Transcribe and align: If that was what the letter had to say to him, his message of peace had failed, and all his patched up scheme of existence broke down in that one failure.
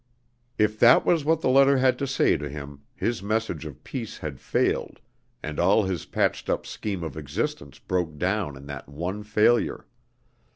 If 0.57 0.79
that 0.79 1.05
was 1.05 1.23
what 1.23 1.41
the 1.41 1.47
letter 1.49 1.77
had 1.77 1.99
to 1.99 2.07
say 2.07 2.35
to 2.35 2.49
him, 2.49 2.81
his 2.95 3.21
message 3.21 3.65
of 3.67 3.83
peace 3.83 4.17
had 4.17 4.39
failed, 4.39 4.99
and 5.43 5.59
all 5.59 5.83
his 5.83 6.05
patched 6.07 6.49
up 6.49 6.65
scheme 6.65 7.03
of 7.03 7.15
existence 7.15 7.77
broke 7.77 8.17
down 8.17 8.57
in 8.57 8.65
that 8.65 8.89
one 8.89 9.21
failure. 9.21 9.85